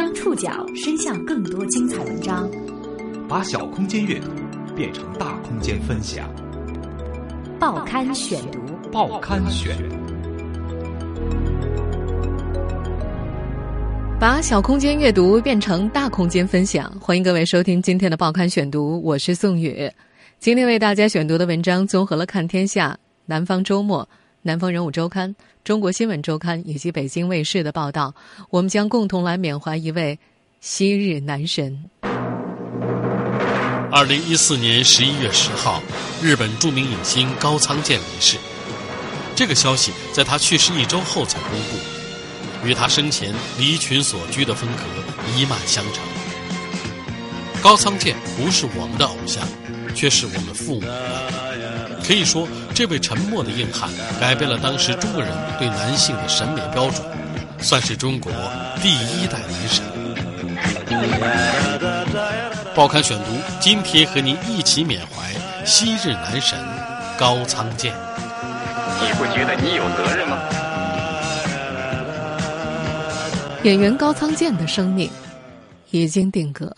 [0.00, 2.50] 将触角伸向更多精彩文章，
[3.28, 4.28] 把小空间阅读
[4.74, 6.26] 变成大空间分享。
[7.58, 8.58] 报刊选读，
[8.90, 9.76] 报刊选，
[14.18, 16.90] 把小空间阅读变成大空间分享。
[16.98, 19.86] 欢迎各位收听今天的报刊选读，我是宋宇。
[20.38, 22.88] 今天为大家选读的文章综合了《看天下》
[23.26, 24.02] 《南方周末》。
[24.42, 28.14] 南方人物周刊、中国新闻周刊以及北京卫视的报道，
[28.48, 30.18] 我们将共同来缅怀一位
[30.60, 31.84] 昔日男神。
[33.92, 35.82] 二零一四年十一月十号，
[36.22, 38.38] 日本著名影星高仓健离世。
[39.36, 44.82] 这个消息在他去世一周后才公布，与他生前离群所居的风格
[45.36, 46.02] 一脉相承。
[47.62, 49.46] 高仓健不是我们的偶像，
[49.94, 50.86] 却是我们父母。
[52.06, 53.88] 可以说，这位沉默的硬汉
[54.20, 57.06] 改变了当时中国人对男性的审美标准，
[57.60, 58.32] 算是中国
[58.82, 59.84] 第一代男神。
[62.74, 63.26] 报刊选读，
[63.60, 65.32] 今天和您一起缅怀
[65.64, 66.58] 昔日男神
[67.18, 67.94] 高仓健。
[69.00, 70.38] 你不觉得你有责任吗？
[73.62, 75.10] 演员高仓健的生命
[75.90, 76.74] 已经定格。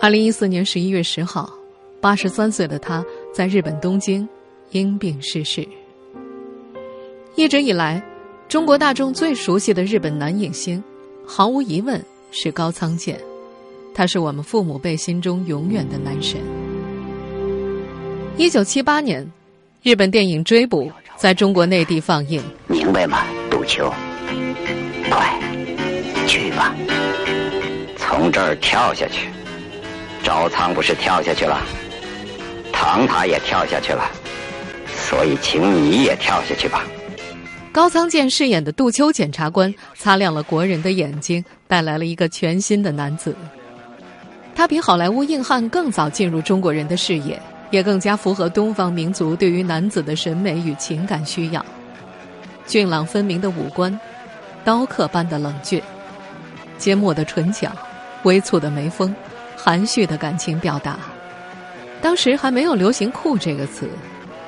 [0.00, 1.52] 二零一四年十一月十号，
[2.00, 3.04] 八十三岁的他。
[3.34, 4.28] 在日本东京，
[4.70, 5.66] 因病逝世。
[7.34, 8.00] 一直以来，
[8.48, 10.82] 中国大众最熟悉的日本男影星，
[11.26, 13.18] 毫无疑问是高仓健。
[13.92, 16.40] 他是我们父母辈心中永远的男神。
[18.36, 19.28] 一九七八年，
[19.82, 20.84] 日本电影《追捕》
[21.16, 22.40] 在中国内地放映。
[22.68, 23.92] 明白吗，杜秋？
[25.10, 25.40] 快，
[26.28, 26.72] 去吧，
[27.96, 29.28] 从这儿跳下去。
[30.28, 31.58] 赵仓不是跳下去了？
[32.70, 34.04] 唐塔也跳下去了，
[34.86, 36.84] 所以请你也跳下去吧。
[37.72, 43.34] 高仓健饰演的杜秋检察官擦亮了国人的眼睛，带来了一个全新的男子。
[44.54, 51.64] 他比好莱坞硬汉更早进入中国人的视野，也更加符合东方民族对于男子的审美与情感需要。
[52.66, 53.98] 俊朗分明的五官，
[54.62, 55.80] 刀刻般的冷峻，
[56.76, 57.72] 缄默的唇角，
[58.24, 59.14] 微蹙的眉峰，
[59.58, 60.96] 含蓄的感情表达。
[62.00, 63.88] 当时还没有流行“酷”这个词，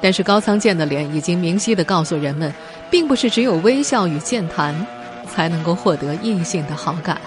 [0.00, 2.54] 但是高仓健的脸已经明晰的告诉人们，
[2.88, 4.86] 并不是只有微笑与健谈，
[5.28, 7.20] 才能够获得异性的好感。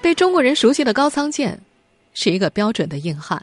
[0.00, 1.60] 被中国人熟悉的高仓健，
[2.14, 3.42] 是一个标准的硬汉，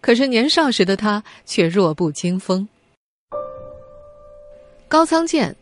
[0.00, 2.68] 可是年少时的他却弱不禁风。
[4.88, 5.54] 高仓健，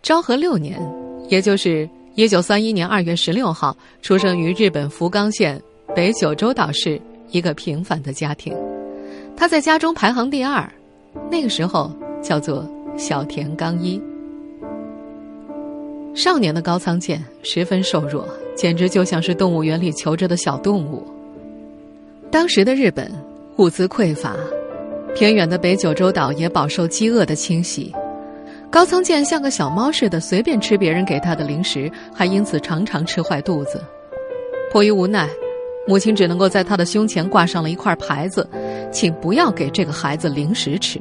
[0.00, 0.80] 昭和六年，
[1.28, 5.60] 也就是一九三一年二月十六号，出生于日本福冈县
[5.94, 7.00] 北九州岛市。
[7.32, 8.52] 一个平凡的家庭，
[9.36, 10.68] 他在家中排行第二，
[11.30, 11.88] 那个时候
[12.20, 14.02] 叫做小田刚一。
[16.12, 18.26] 少年的高仓健十分瘦弱，
[18.56, 21.06] 简直就像是动物园里求着的小动物。
[22.32, 23.08] 当时的日本
[23.58, 24.34] 物资匮乏，
[25.14, 27.94] 偏远的北九州岛也饱受饥饿的侵袭。
[28.70, 33.82] 高仓健像个小猫似的随便吃别人给他的零食，还因此常常吃坏肚子。
[34.70, 35.28] 迫于无奈。
[35.88, 38.48] 母亲只能够在他的胸前挂上了一块牌子，
[38.92, 41.00] 请不要给这个孩子零食吃。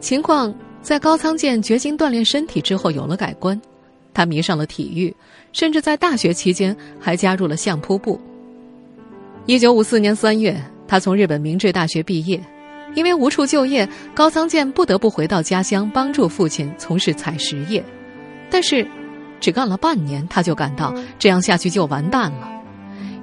[0.00, 3.60] 情况在高仓健决心锻炼身体之后有了改观，
[4.12, 5.14] 他迷上了体育，
[5.52, 8.20] 甚至在大学期间还加入了相扑部。
[9.46, 12.42] 一九五四年三月，他从日本明治大学毕业，
[12.94, 17.82] 因为无处就业，高仓健不得不回到家乡帮助父亲从事采石业，
[18.50, 18.86] 但是
[19.40, 22.48] 只干了半年，他就感到这样下去就完蛋了。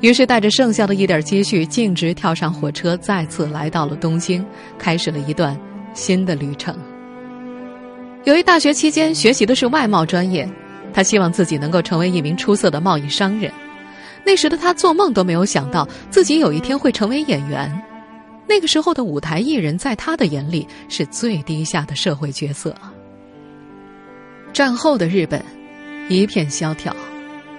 [0.01, 4.45] 于是，带着剩下的一点积蓄，径直跳上火车，再次来到了东京，
[4.77, 5.57] 开始了一段
[5.93, 6.73] 新的旅程。
[8.23, 10.49] 由于大学期间学习的是外贸专业，
[10.93, 13.51] 他希望自己能够成为一名出色的贸易商人。
[14.25, 17.69] 那时的他做梦都没有想到，自己有一天会成为演员。
[18.49, 22.75] 那个时候的舞台艺人，在他的眼里是最低下的社会角色。
[24.51, 25.45] 战后的日本
[26.09, 26.93] 一片萧条，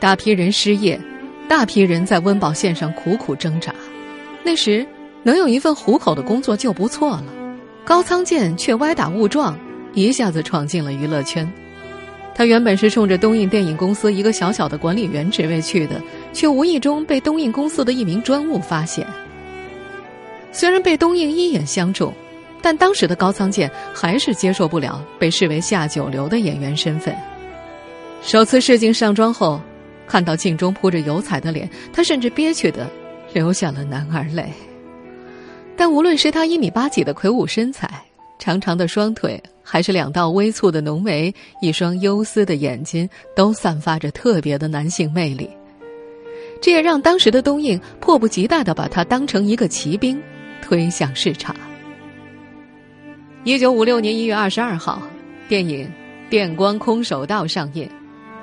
[0.01, 1.01] 大批人失业。
[1.49, 3.75] 大批人在温饱线上苦苦挣扎，
[4.45, 4.87] 那时
[5.25, 7.25] 能有一份糊口的工作就不错了。
[7.85, 9.59] 高仓健却歪打误撞，
[9.93, 11.49] 一下子闯进了娱乐圈。
[12.35, 16.01] 他原本是冲着东映电影公司一个小小的管理员职位去的，
[16.33, 19.05] 却无意中被东映公司的一名专务发现。
[20.53, 22.13] 虽然被东映一眼相中，
[22.61, 27.15] 但当时的高仓健还是接受不了被视为下九流的演员身份。
[28.23, 29.61] 首次试镜上妆后。
[30.07, 32.91] 看到镜中铺着油彩的脸，他甚至憋屈的
[33.33, 34.53] 流下了男儿泪。
[35.77, 37.89] 但无论是他一米八几的魁梧身材、
[38.37, 41.33] 长长的双腿，还是两道微蹙的浓眉、
[41.63, 45.49] 一双幽思的眼睛，都散发着特别的男性魅力。
[46.61, 50.21] 这也让当时的东映迫不及待地把他当成一个骑兵
[50.61, 51.55] 推向市场。
[53.45, 55.03] 一九五六年一月二十二号，
[55.49, 55.87] 电影
[56.29, 57.89] 《电光空手道》上映，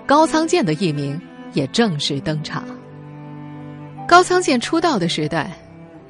[0.05, 1.19] 高仓健的艺名
[1.53, 2.63] 也正式登场。
[4.07, 5.51] 高仓健出道的时代，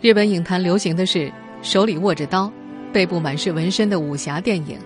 [0.01, 1.31] 日本影坛流行的是
[1.61, 2.51] 手里握着刀、
[2.93, 4.77] 背部满是纹身的武侠电影。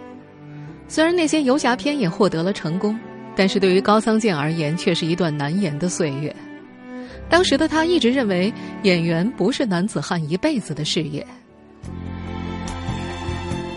[0.87, 2.99] 虽然那些游侠片也获得了成功，
[3.35, 6.35] 但是对于高仓健而言，却是一段难言的岁月。
[7.31, 11.25] 当时的他一直认为，演员不是男子汉一辈子的事业。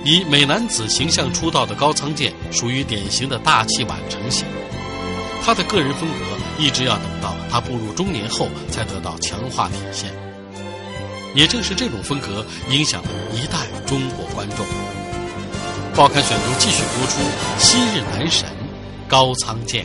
[0.04, 4.44] 以美男子形象出道的高仓健，属于典型的大器晚成型。
[5.42, 6.16] 他的个人风格
[6.58, 10.10] 一直要等到他步入中年后才得到强化体现。
[11.32, 14.66] 也正是这种风格影响了一代中国观众。
[15.94, 17.20] 报刊选读继续播出
[17.58, 18.48] 《昔日男神
[19.06, 19.84] 高仓健》。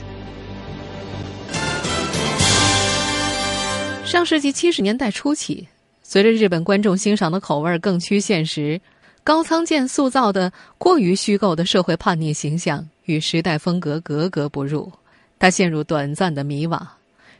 [4.10, 5.68] 上世纪七十年代初期，
[6.02, 8.82] 随着日本观众欣赏的口味更趋现实。
[9.24, 14.92] 高仓健塑造的过于虚构的社会叛逆形象与时代风格格格不入，
[15.38, 16.82] 他陷入短暂的迷惘，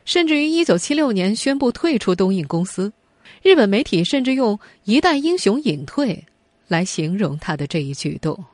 [0.04, 2.92] 甚至于1976年宣布退出东映公司。
[3.42, 4.56] 日本媒体甚至用
[4.86, 6.24] “一代英雄隐退”
[6.68, 8.44] 来形容他的这一举动。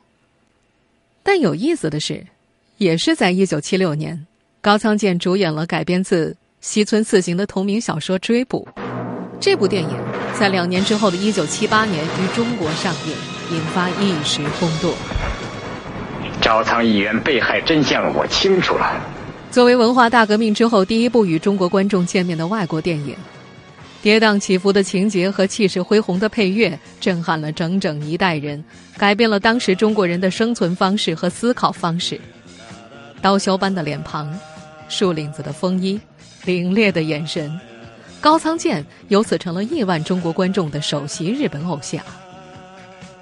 [1.21, 2.25] 但有意思的是，
[2.79, 4.25] 也是在1976年，
[4.59, 8.67] 高仓健主演了改编自西村四行的同名小说《追捕》。
[9.39, 9.89] 这部电影
[10.33, 13.13] 在两年之后的1978年于中国上映，
[13.55, 14.91] 引发一时轰动。
[16.41, 18.99] 招仓议员被害真相我清楚了。
[19.51, 23.15] 作为文化大革命之后第一部与中国观众见面的外国电影，
[24.01, 28.63] 跌宕起伏的情节和气势恢宏的配乐震撼了整整一代人，
[28.97, 32.19] 改变了当时中国人的生存方式和思考方式。
[33.21, 34.31] 刀削般的脸庞，
[34.89, 35.99] 树领子的风衣，
[36.47, 37.59] 凛冽的眼神。
[38.21, 42.01] 高仓健由此成了亿万中国观众的首席日本偶像。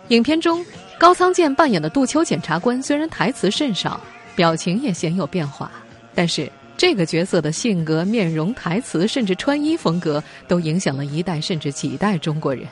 [0.10, 0.63] 影片中，
[1.00, 4.00] 高仓健扮演的杜秋检察官虽然台词甚少，
[4.36, 5.72] 表情也鲜有变化，
[6.13, 12.68] 但是这个角色的性格、面容、台词，甚至穿衣风格，都影响了一代甚至几代中国人。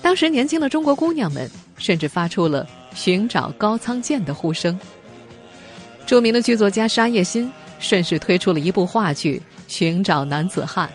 [0.00, 4.78] 当时年轻的中国姑娘们甚至发出了寻找高仓健的呼声。
[6.06, 10.88] 著名的剧作家沙叶新顺势推出了一部话剧《寻找男子汉》。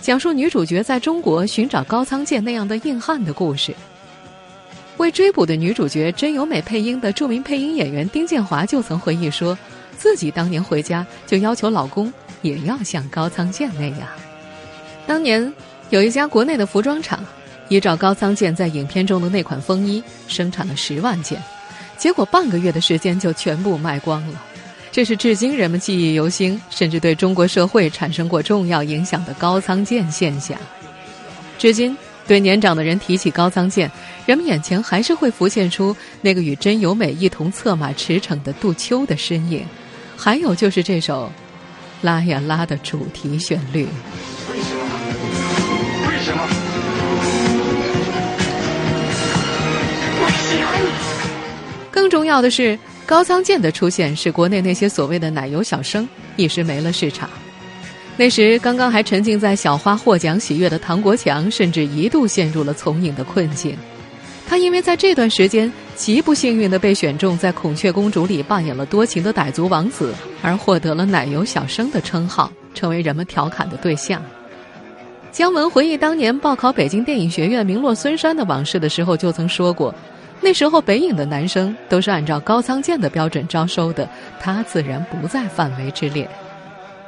[0.00, 3.74] 讲述女主角在中国寻找高仓健那样的硬汉的故事。
[4.98, 9.56] 为追捕的女主角真由美配音的著名配音演员丁建华就曾回忆说，
[9.96, 12.12] 自己当年回家就要求老公
[12.42, 14.08] 也要像高仓健那样。
[15.06, 15.52] 当年
[15.90, 17.24] 有一家国内的服装厂，
[17.68, 21.42] 依照高仓健在影片中的那款风衣生产了十万件，
[21.96, 24.42] 结果半个月的时间就全部卖光了。
[24.94, 30.56] 这是至今人们记忆犹新，甚至对中国社会产生过重要影响的高仓健现象。
[31.58, 31.96] 至今，
[32.28, 33.90] 对年长的人提起高仓健，
[34.24, 39.66] 人们眼前还是会浮现出那个与真由美一同策马驰骋的杜秋的身影，
[40.16, 41.26] 还有就是这首
[42.00, 43.88] 《拉呀拉》的主题旋律。
[44.48, 44.84] 为什么？
[46.06, 46.40] 为什么？
[50.20, 51.90] 我喜欢你。
[51.90, 52.78] 更重要的是。
[53.06, 57.28] 高仓健的出现，使国内那些所谓的奶油小生一时没了市场。
[58.16, 63.76] 那时刚刚还沉浸在小花获奖喜悦的唐国强，甚至一度陷入了从影的困境。
[64.46, 74.22] 他因为在这段时间极不幸运地被选中在《孔雀公主》里扮演了多情的傣族王子，而获得了“奶油小生”的称号，成为人们调侃的对象。
[75.32, 79.92] 姜文回忆当年报考北京电影学院名落孙山的往事的时候，就曾说过。
[80.44, 84.06] 那时候，北影的男生都是按照高仓健的标准招收的，
[84.38, 86.28] 他自然不在范围之列。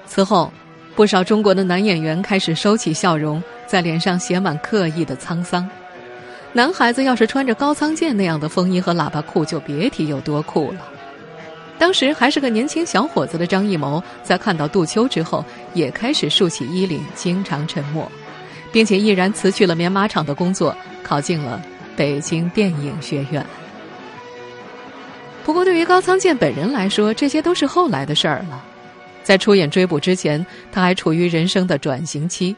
[0.06, 0.50] 此后，
[0.94, 5.68] 不少中国的男演员开始收起笑容，在脸上写满刻意的沧桑。
[6.54, 10.78] 男孩子要是穿着高仓健那样的风衣和喇叭裤，就别提有多酷了。
[11.78, 18.10] 当时还是个年轻小伙子的张艺谋，在看到杜秋之后，也开始竖起衣领，经常沉默，
[18.72, 21.60] 并且毅然辞去了棉麻厂的工作，考进了。
[21.96, 23.44] 北京电影学院。
[25.44, 28.64] 不过，对于高仓健本人来说，这些都是后来的事儿了。
[29.22, 32.54] 在出演《追捕》之前，他还处于人生的转型期。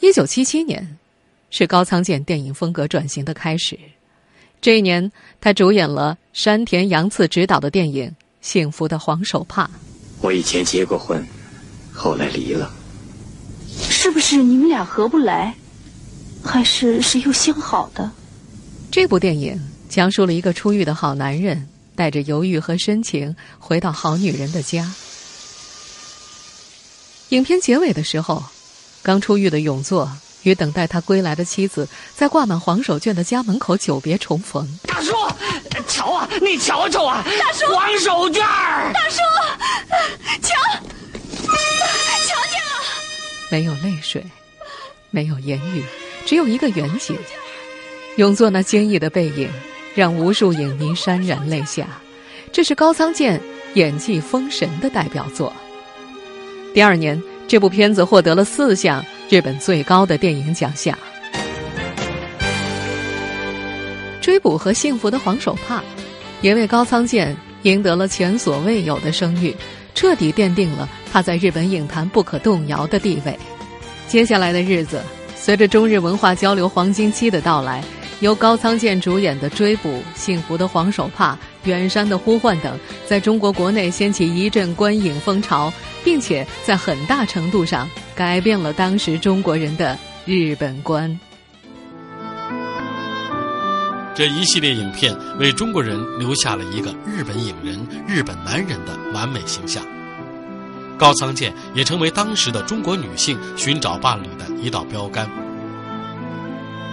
[0.00, 0.96] 一九七七年，
[1.50, 3.78] 是高仓健电影风格转型的开始。
[4.60, 8.08] 这一年，他主演了山田洋次执导的电影
[8.40, 9.64] 《幸福的黄手帕》。
[10.20, 11.22] 我以前结过婚，
[11.92, 12.70] 后来离了。
[13.68, 15.54] 是不是你们俩合不来？
[16.46, 18.10] 还是谁又相好的？
[18.90, 19.60] 这部电影。
[19.88, 24.92] 讲述了一个出狱的好男人带着犹豫和深情回到好女人的家。
[27.30, 28.44] 影片结尾的时候，
[29.02, 30.10] 刚出狱的永作
[30.42, 34.68] 与等待他归来的妻子在挂满黄手绢的家门口久别重逢。
[34.82, 35.12] 大叔，
[35.86, 38.40] 瞧啊，你瞧瞧啊，大叔，黄手绢
[38.92, 39.18] 大叔，
[40.42, 40.54] 瞧，
[41.46, 42.58] 瞧瞧。
[43.50, 44.22] 没有泪水，
[45.10, 45.84] 没有言语，
[46.26, 47.16] 只有一个远景。
[48.16, 49.48] 永作那坚毅的背影，
[49.94, 51.86] 让无数影迷潸然泪下。
[52.50, 53.40] 这是高仓健
[53.74, 55.52] 演技封神的代表作。
[56.74, 60.98] 第二年，这部片子获得了四项日本最高的电影奖项。
[64.20, 65.84] 追捕和幸福的黄手帕，
[66.40, 69.54] 也为高仓健赢得了前所未有的声誉，
[69.94, 73.38] 彻底奠定了他在日本影坛不可动摇的地位。
[74.08, 75.00] 接下来的日子，
[75.46, 77.80] 随着中日文化交流黄金期的到来，
[78.18, 81.34] 由高仓健主演的《追捕》《幸福的黄手帕》
[81.68, 82.76] 《远山的呼唤》等，
[83.06, 85.72] 在中国国内掀起一阵观影风潮。
[86.02, 91.18] 并且在很大程度上改变了当时中国人的日本观。
[94.14, 99.84] 这一系列影片为中国人留下了一个日本影人、日本男人的完美形象。
[100.98, 105.28] 高仓健也成为当时的中国女性寻找伴侣的一道标杆。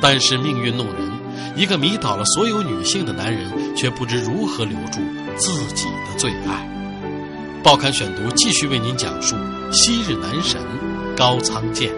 [0.01, 1.10] 但是命运弄人，
[1.55, 5.00] 一个迷倒了所有女性的男人，却不知如何留住
[5.38, 6.69] 自己的最爱。
[7.63, 9.38] 报刊选读继续为您讲述
[9.72, 10.60] 昔日男神
[11.15, 11.89] 高仓健。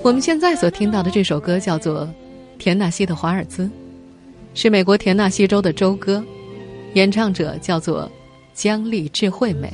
[0.00, 2.02] 我们现在所听到的这首歌叫做
[2.58, 3.64] 《田纳西的华尔兹》，
[4.54, 6.24] 是美国田纳西州的州歌，
[6.94, 8.10] 演唱者叫做
[8.54, 9.72] 江丽智惠美，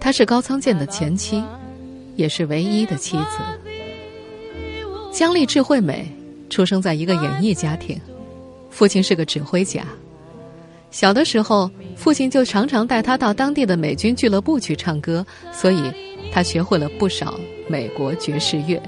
[0.00, 1.44] 她是高仓健的前妻，
[2.16, 3.38] 也是唯一的妻子。
[5.12, 6.10] 江丽智惠美
[6.48, 8.00] 出生在一个演艺家庭，
[8.70, 9.84] 父亲是个指挥家。
[10.90, 15.92] 小的时候，父亲就常常带她到当地的美军俱乐部去唱歌，所以
[16.32, 18.82] 她学会了不少美国爵士乐。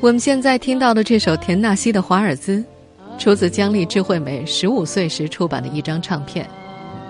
[0.00, 2.62] 我们现在听到的这首田纳西的华尔兹，
[3.18, 6.46] 出自江丽智慧美十五岁时出版的一张唱片。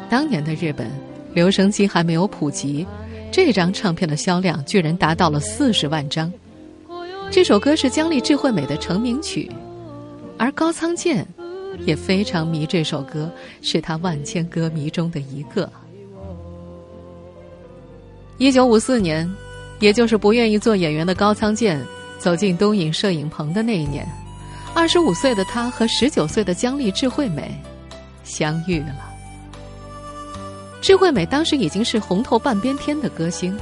[0.08, 0.88] 当年的日本，
[1.32, 2.86] 留声机还没有普及。
[3.32, 6.32] 这张唱片的销量居然达到了四十万张。
[7.32, 9.50] 这首歌是江丽智慧美的成名曲，
[10.38, 11.26] 而高仓健
[11.84, 13.28] 也非常迷这首歌，
[13.60, 15.68] 是他万千歌迷中的一个。
[18.38, 19.28] 一九五四年，
[19.84, 21.78] 也就是不愿意做演员的高仓健
[22.18, 24.08] 走进东影摄影棚的那一年，
[24.72, 27.54] 二十五岁的他和十九岁的江丽智惠美
[28.22, 28.96] 相遇了。
[30.80, 33.54] 智惠美当时已经是红透半边天的歌星，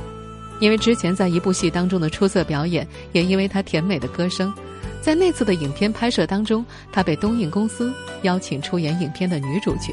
[0.61, 4.55] 因为之前在一部戏当中的出色表演，也因为她甜美的歌声，
[5.01, 9.93] 在那次的影片拍摄当中，她被东映公司邀请出演影片的女主角。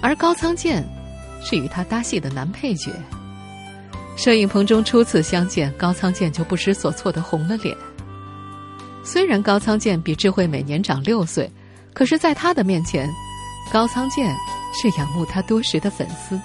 [0.00, 0.88] 而高仓健
[1.42, 2.92] 是与她搭戏的男配角。
[4.18, 7.74] 摄影棚中初次相见，高仓健就不知所措的红了脸。
[9.02, 11.50] 虽然高仓健比智慧美年长六岁，
[11.94, 13.08] 可是在他的面前，
[13.72, 14.36] 高仓健。
[14.70, 16.38] 是仰慕他多时的粉丝，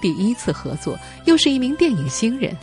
[0.00, 2.56] 第一次合作，又是一名电影新人，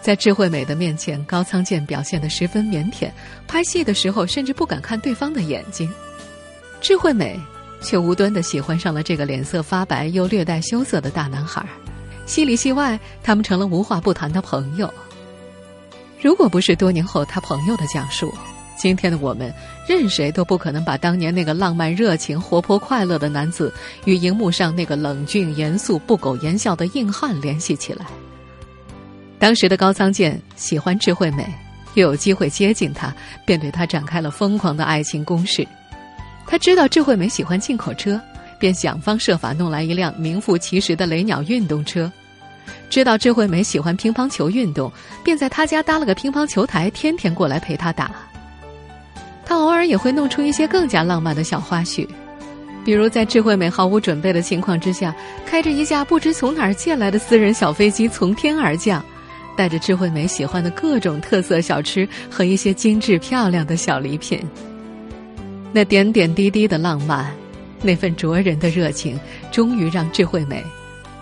[0.00, 3.10] 在智慧美的面前，高仓健表现得十分腼腆，
[3.46, 5.92] 拍戏的时候甚至不敢看对方的眼睛。
[6.80, 7.38] 智慧美
[7.82, 11.64] 却无端的喜欢上了这个脸色发白又略带羞涩的大男孩，
[12.26, 14.92] 戏里戏外，他们成了无话不谈的朋友。
[16.20, 18.32] 如果不是多年后他朋友的讲述。
[18.76, 19.54] 今天的我们，
[19.88, 23.72] 任谁都不可能把当年那个浪漫、热情、活泼、快乐的男子
[24.04, 28.04] 与荧幕上那个冷峻、严肃、不苟言笑的硬汉联系起来。
[29.38, 31.46] 当时的高仓健喜欢智慧美，
[31.94, 33.14] 又有机会接近她，
[33.46, 35.66] 便对她展开了疯狂的爱情攻势。
[36.44, 38.20] 他知道智慧美喜欢进口车，
[38.58, 42.10] 便想方设法弄来一辆名副其实的雷鸟运动车。
[42.88, 44.90] 知道智慧美喜欢乒乓球运动，
[45.24, 48.10] 便在他家搭了个乒乓球台，天天过来陪她打。
[49.44, 52.06] 他偶尔也会弄出一些更加浪漫的小花絮，
[52.84, 59.04] 比如在智慧美毫无准备的情况之下，开着一架不知从哪儿借来的私人小飞机从天而降，
[59.56, 64.40] 带着智慧美喜欢的各种特色小吃和一些精致漂亮的小礼品。
[65.72, 67.34] 那点点滴滴的浪漫，
[67.84, 69.20] 那份灼人的热情，
[69.52, 70.64] 终于让智慧美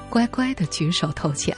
[0.09, 1.55] 乖乖的举手投降。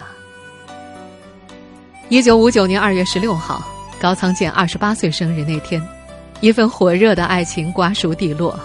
[2.08, 3.62] 一九五九年二月十六号，
[4.00, 5.82] 高仓健二十八岁生日那天。
[6.40, 8.58] 一份火热的爱情瓜熟蒂落。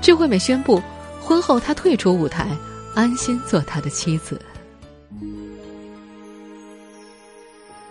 [0.00, 0.80] 智慧美宣布，
[1.20, 2.46] 婚后她退出舞台，
[2.94, 4.40] 安心做他的妻子。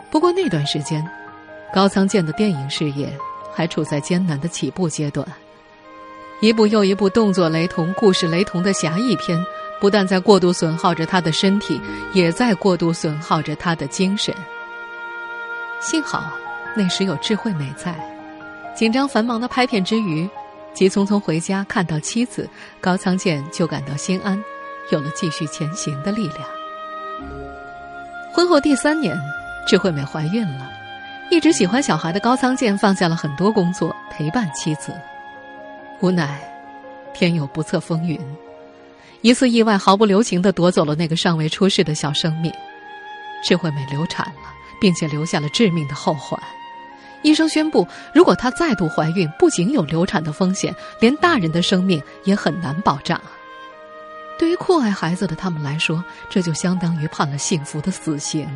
[0.10, 1.08] 不过那段时间，
[1.72, 3.16] 高仓健的电影事业
[3.54, 5.28] 还处在艰难的起步阶段。
[6.42, 9.38] 一部又一部动作雷同、故事雷同的侠义片，
[9.80, 11.80] 不但在过度损耗着他的身体，
[12.14, 14.34] 也在过度损耗着他的精神。
[15.82, 16.32] 幸好
[16.76, 17.94] 那时有智慧美在，
[18.76, 20.30] 紧张繁忙的拍片之余，
[20.74, 24.42] 急匆匆回家看到妻子，高仓健就感到心安，
[24.92, 26.40] 有了继续前行的力量。
[28.34, 29.18] 婚后第三年。
[29.68, 30.68] 智慧美怀孕了，
[31.30, 34.92] 一直喜欢小孩的高仓健放下了很多工作陪伴妻子。
[36.02, 36.40] 无奈，
[37.14, 38.18] 天有不测风云，
[39.22, 42.54] 一次意外毫不留情地夺走了那个尚未出世的小生命。
[43.44, 46.42] 智慧美流产了，并且留下了致命的后患。
[47.22, 53.20] 医生宣布，如果她再度怀孕，不仅有流产的风险，连大人的生命也很难保障。
[54.38, 58.48] 对于酷爱孩子的他们来说，这就相当于判了幸福的死刑。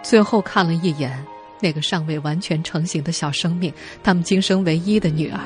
[0.00, 1.26] 最后看了一眼
[1.58, 5.40] 那个尚未完全成型的小生命，他们今生唯一的女儿，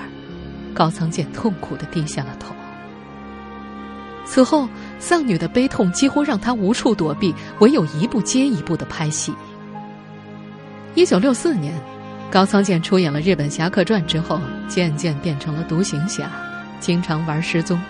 [0.74, 2.54] 高仓健痛苦的低下了头。
[4.24, 9.32] 此后，丧女的悲痛几乎让他无处躲避，唯有一步接一步的拍戏。
[10.94, 11.74] 一九六四年，
[12.30, 16.30] 高仓健出演了《日本侠客传》之后，渐渐变成了独行侠，
[16.80, 17.80] 经常玩失踪，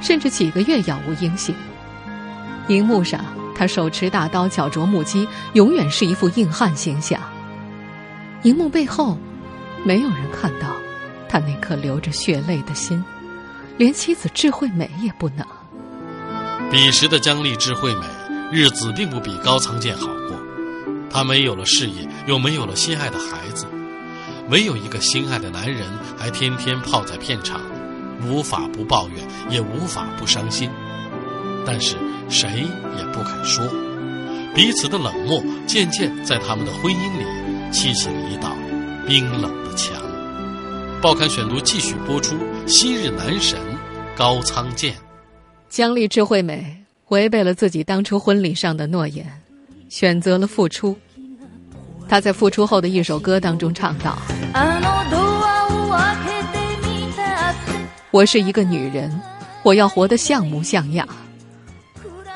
[0.00, 1.54] 甚至几个月杳无音信。
[2.68, 3.24] 荧幕上。
[3.58, 7.18] 他手持大刀，脚着木屐，永远是一副硬汉形象。
[8.42, 9.16] 荧幕背后，
[9.82, 10.76] 没有人看到
[11.36, 13.04] 他那颗流着血泪的心，
[13.76, 15.46] 连妻子智慧美也不能。
[16.70, 18.06] 彼时的姜丽智慧美，
[18.50, 20.40] 日子并不比高仓健好过。
[21.10, 23.66] 她没有了事业，又没有了心爱的孩子，
[24.48, 27.60] 唯有一个心爱的男人，还天天泡在片场，
[28.26, 29.18] 无法不抱怨，
[29.50, 30.70] 也无法不伤心。
[31.66, 31.96] 但是
[32.30, 32.64] 谁
[32.96, 33.62] 也不肯说，
[34.54, 38.56] 彼此的冷漠渐渐在他们的婚姻里砌起了一道
[39.06, 39.65] 冰冷。
[41.06, 42.34] 报刊选读继续播出：
[42.66, 43.60] 昔日男神
[44.16, 44.92] 高仓健，
[45.68, 49.24] 姜丽智慧美违背了自己当初婚礼上的诺言，
[49.88, 50.98] 选择了复出。
[52.08, 54.18] 她在复出后的一首歌当中唱道
[58.10, 59.08] ：“我是一个女人，
[59.62, 61.08] 我要活得像模像样。”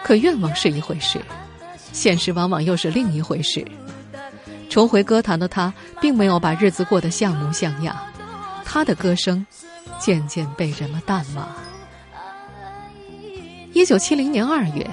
[0.04, 1.20] 可愿望是一回事，
[1.92, 3.66] 现实往往又是另一回事。
[4.68, 7.96] 重回歌坛的他，并没有把日子过得像模像样，
[8.72, 9.44] 他的歌声
[9.98, 11.48] 渐渐被人们淡忘。
[13.72, 14.88] 一九七零年二月，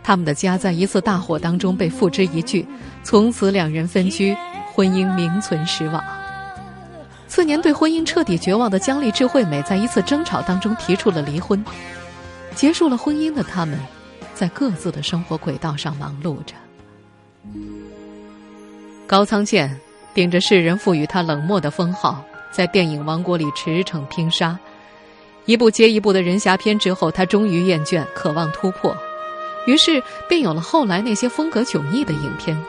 [0.00, 2.64] 他们的家在一次大火当中被付之一炬，
[3.02, 4.36] 从此两人分居，
[4.72, 6.00] 婚姻名存实亡。
[7.26, 11.64] 次年，对婚姻彻底绝望的姜丽智慧美，在一次争吵当中提出了离婚，
[12.54, 13.76] 结束了婚姻的他们。
[14.34, 16.54] 在各自的生活轨道上忙碌着。
[19.04, 19.80] 高仓健
[20.14, 24.58] 顶着世人赋予他冷漠的封号，在电影王国里驰骋拼杀，
[25.44, 28.96] 一部接一部的人侠片之后，他终于厌倦，渴望突破，
[29.66, 32.56] 于是便有了后来那些风格迥异的影片，《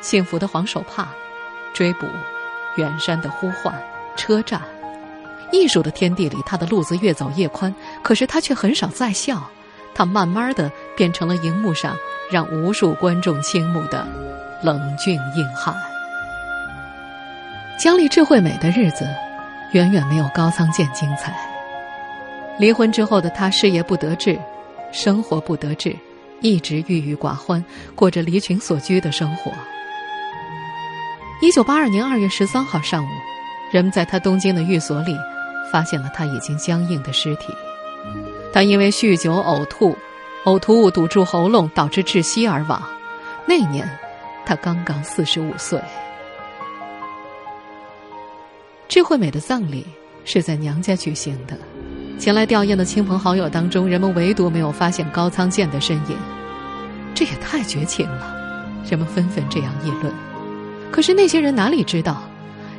[0.00, 1.02] 幸福的黄手帕》
[1.72, 2.06] 《追捕》
[2.76, 3.72] 《远山的呼唤》
[4.16, 4.60] 《车站》。
[5.52, 9.48] 艺术的天地里，他的路子越走越宽，可是他却很少再笑。
[9.94, 11.96] 他慢慢的变成了荧幕上
[12.30, 14.06] 让无数观众倾慕的
[14.62, 15.74] 冷峻硬汉。
[17.78, 19.06] 姜丽智慧美的日子，
[19.72, 21.36] 远远没有高仓健精彩。
[22.58, 24.38] 离婚之后的他，事业不得志，
[24.92, 25.94] 生活不得志，
[26.40, 27.62] 一直郁郁寡欢，
[27.94, 29.52] 过着离群所居的生活。
[31.42, 33.08] 一九八二年二月十三号上午，
[33.70, 35.14] 人们在他东京的寓所里，
[35.70, 37.52] 发现了他已经僵硬的尸体。
[38.54, 39.94] 他因为酗酒呕吐，
[40.46, 42.82] 呕吐物堵住喉咙，导致窒息而亡。
[43.44, 43.86] 那年，
[44.46, 45.78] 他刚刚四十五岁。
[48.96, 49.84] 智慧美的葬礼
[50.24, 51.54] 是在娘家举行的，
[52.18, 56.16] 前来吊唁的亲朋好友当中，人们唯独没有发现高仓健的身影。
[57.14, 58.34] 这也太绝情了，
[58.88, 60.10] 人们纷纷这样议论。
[60.90, 62.22] 可是那些人哪里知道？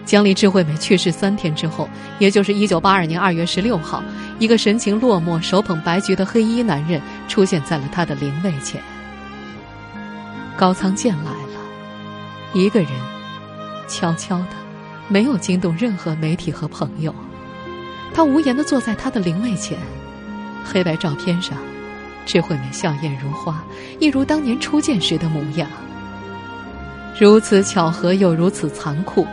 [0.08, 4.04] 江丽智慧美去世三天之后，也就是一九八二年二月十六号，
[4.40, 8.82] 一个神情落寞、手捧白菊的黑衣男人出现在了他的灵位前。
[10.58, 11.62] 高仓健来了，
[12.56, 12.90] 一个人，
[13.88, 14.48] 悄悄的，
[15.08, 17.14] 没有惊动任何媒体和朋友。
[18.14, 19.78] 他无言的坐在他的灵位前，
[20.66, 21.58] 黑白照片上，
[22.26, 23.64] 智慧美笑靥如花，
[24.00, 25.70] 一如当年初见时的模样。
[27.20, 29.26] 如此巧合，又如此残酷。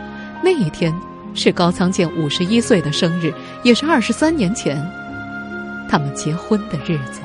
[0.43, 0.93] 那一天，
[1.33, 3.33] 是高仓健五十一岁的生日，
[3.63, 4.77] 也是二十三年前
[5.89, 7.21] 他们结婚的日子。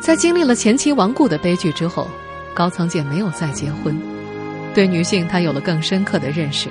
[0.00, 2.06] 在经历了前妻亡故的悲剧之后，
[2.54, 3.98] 高仓健没有再结婚，
[4.74, 6.68] 对女性他有了更深刻的认识，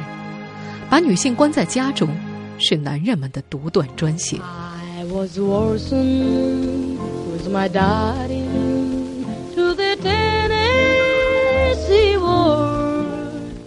[0.89, 2.07] 把女性关在家中
[2.57, 4.41] 是男人们的独断专行。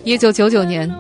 [0.05, 0.91] 一九九九年，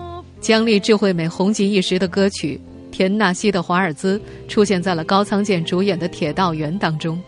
[0.40, 2.60] 姜丽智慧美红极一时的歌曲
[2.94, 7.18] 《田纳西的华尔兹》出现在了高仓健主演的《铁道员》当中。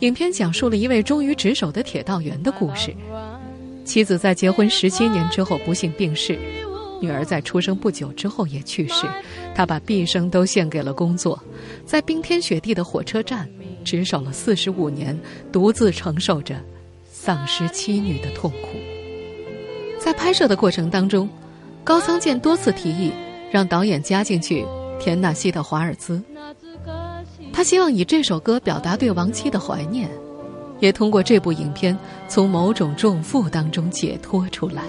[0.00, 2.94] 影片讲述了一位忠于职守的铁道员的故事。
[3.86, 6.36] 妻子在结婚十七年之后不幸病逝，
[7.00, 9.06] 女儿在出生不久之后也去世。
[9.54, 11.40] 他把毕生都献给了工作，
[11.86, 13.48] 在冰天雪地的火车站
[13.84, 15.18] 值守了四十五年，
[15.52, 16.60] 独自承受着
[17.08, 18.76] 丧失妻女的痛苦。
[19.98, 21.28] 在拍摄的过程当中，
[21.84, 23.12] 高仓健多次提议
[23.50, 24.66] 让导演加进去
[24.98, 26.20] 田纳西的华尔兹。
[27.52, 30.10] 他希望以这首歌表达对亡妻的怀念，
[30.80, 31.96] 也通过这部影片
[32.28, 34.82] 从某种重负当中解脱出来。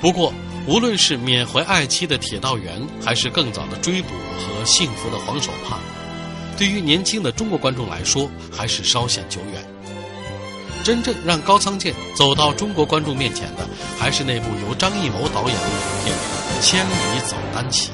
[0.00, 0.32] 不过。
[0.66, 5.78] 无论是缅怀爱妻的铁道员，还是更早的追捕和幸福的黄手帕，
[6.56, 9.64] 对于年轻的中国观众来说，还是稍显久远。
[10.84, 13.66] 真正让高仓健走到中国观众面前的，
[13.98, 16.16] 还是那部由张艺谋导演的影片
[16.62, 17.90] 《千里走单骑》。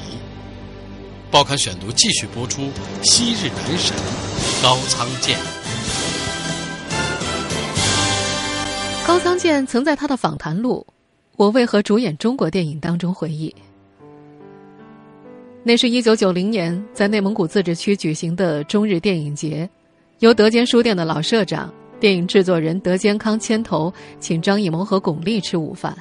[1.31, 2.69] 报刊选读继续播出：
[3.03, 3.95] 昔日男神
[4.61, 5.39] 高仓健。
[9.07, 10.85] 高仓健曾在他的访谈录。
[11.37, 12.79] 我为何主演中国电影？
[12.79, 13.55] 当中回忆，
[15.63, 19.69] 那是一九九零年在内蒙古自治区举行的中日电影节，
[20.17, 25.95] 由德间书店的老社长、电影制作人德间康牵头，请张艺谋和巩俐吃午饭，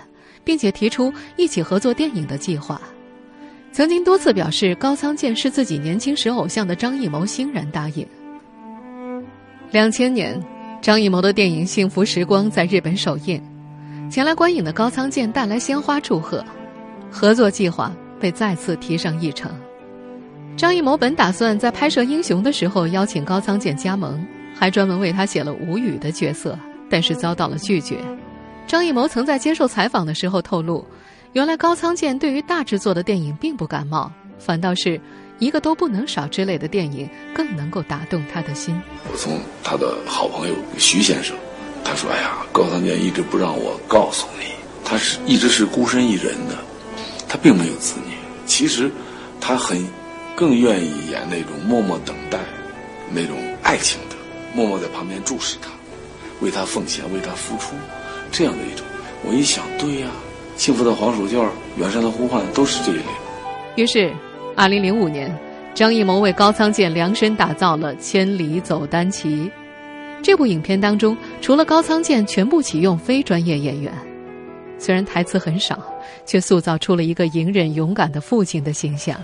[0.44, 2.81] 并且提出一起合作电影的计划。
[3.70, 8.07] 曾经多次表示高仓健是自己年轻时偶像的张艺谋欣然答应。
[9.70, 10.40] 两千年，
[10.81, 13.40] 张艺谋的电影《幸福时光》在日本首映。
[14.11, 16.42] 前来观影的高仓健带来鲜花祝贺，
[17.11, 19.50] 合作计划被再次提上议程。
[20.56, 24.22] 张艺谋本打算在拍摄《英雄》的时候邀请高仓健加盟，
[24.54, 26.59] 还专门为他写了吴语的角色，
[26.90, 27.96] 但是遭到了拒绝。
[28.66, 30.85] 张艺谋曾在接受采访的时候透露，
[31.33, 35.00] 原来高仓健对于大制作的电影并不感冒，反倒是
[35.38, 38.78] 一个都不能少之类的电影更能够打动他的心。
[39.11, 41.35] 我从他的好朋友徐先生。
[41.83, 44.44] 他说：“哎呀，高仓健一直不让我告诉你，
[44.85, 46.54] 他是一直是孤身一人的，
[47.30, 48.14] 他并没有子女。
[48.44, 48.90] 其实，
[49.40, 49.78] 他很
[50.34, 52.40] 更愿意演那种默默等待，
[53.12, 54.16] 那种爱情的，
[54.52, 55.68] 默默在旁边注视他，
[56.40, 57.76] 为他奉献，为他付出，
[58.32, 58.84] 这样的一种。
[59.24, 60.08] 我一想，对呀，
[60.56, 63.04] 幸福的黄鼠绢、远山的呼唤都是这一类。
[63.76, 64.12] 于是，
[64.56, 65.32] 二零零五年，
[65.72, 69.28] 张艺谋为高仓健量身打造了《千里走单骑》。”
[70.20, 73.92] 这部影片当中，除了高仓健，全部启用非专业演员。
[74.80, 75.78] 虽然台词很少，
[76.24, 79.14] 却塑造出了一个隐忍勇敢的父亲的形象。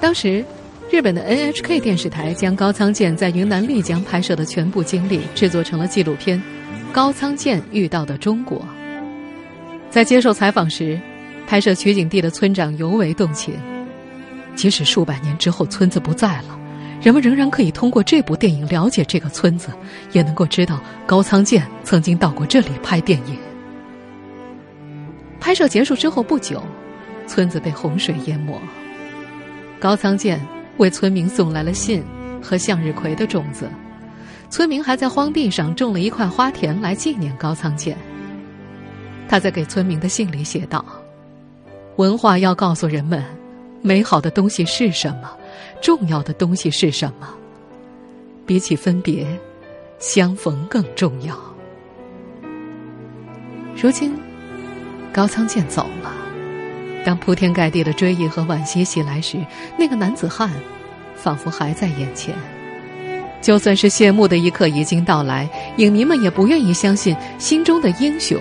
[0.00, 0.44] 当时，
[0.90, 6.38] 日本的 NHK 电视台将高仓健在云南丽江拍摄的全部经历制作成了纪录片
[6.92, 8.58] 《高仓健遇到的中国》。
[9.90, 10.98] 在接受采访时，
[11.46, 13.54] 拍摄取景地的村长尤为动情。
[14.56, 16.59] 即使数百年之后村子不在了，
[17.00, 19.70] 人们仍然可以通过这部电影了解这个村子，
[20.12, 23.38] 也能够知道高仓健曾经到过这里拍电影。
[25.40, 26.62] 拍摄结束之后不久，
[27.26, 28.60] 村子被洪水淹没。
[29.78, 30.38] 高仓健
[30.76, 32.04] 为村民送来了信
[32.42, 33.66] 和向日葵的种子，
[34.50, 37.96] 村民还在荒地上种了一块花田来纪念高仓健。
[39.26, 40.84] 他在给村民的信里写道
[41.96, 43.24] ：“文化要告诉人们。”
[43.82, 45.30] 美好的东西是什么？
[45.80, 47.28] 重要的东西是什么？
[48.46, 49.26] 比起分别，
[49.98, 51.38] 相逢更重要。
[53.76, 54.14] 如今，
[55.12, 56.12] 高仓健走了。
[57.04, 59.38] 当铺天盖地的追忆和惋惜袭来时，
[59.78, 60.50] 那个男子汉
[61.14, 62.34] 仿佛还在眼前。
[63.40, 68.38] 就算是谢幕的一刻已经到来，影迷们也不愿意相信心中的英雄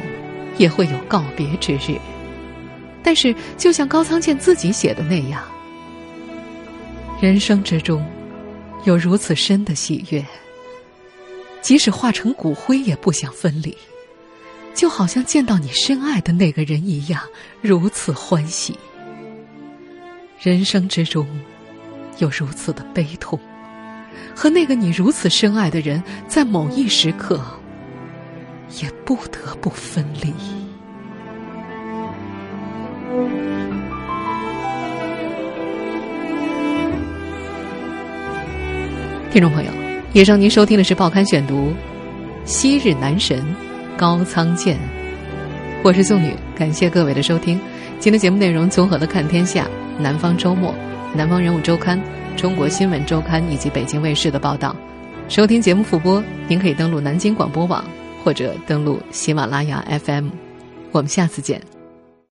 [0.58, 1.98] 也会有告别之日。
[3.02, 5.42] 但是，就像高仓健自己写的那样，
[7.22, 8.02] 人生之中
[8.86, 10.26] 有如此深的喜悦，
[11.60, 13.78] 即使化成骨灰也不想分离，
[14.74, 17.22] 就好像见到你深爱的那个人一样，
[17.62, 18.80] 如此欢喜。
[20.40, 21.28] 人生之中，
[22.20, 23.38] 有如此的悲痛，
[24.34, 27.44] 和那个你如此深爱的人，在某一时刻，
[28.82, 30.34] 也不得不分离。
[39.32, 39.72] 听众朋友，
[40.12, 41.56] 以上您收听的是《报刊选读》，
[42.46, 43.40] 《昔日男神》，
[43.96, 44.76] 高仓健。
[45.84, 47.60] 我是宋女，感谢各位的收听。
[48.00, 49.66] 今天节目内容综合了《看天下》。
[50.02, 50.74] 南方周末、
[51.14, 52.02] 南方人物周刊、
[52.36, 54.76] 中国新闻周刊以及北京卫视的报道。
[55.28, 57.86] 收听节目复播，您可以登录南京广播网
[58.24, 60.30] 或者登录喜马拉雅 FM。
[60.92, 61.79] 我们下次见。